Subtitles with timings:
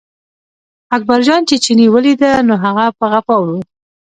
[0.95, 3.45] اکبرجان چې چیني ولیده، نو هغه په غپا و.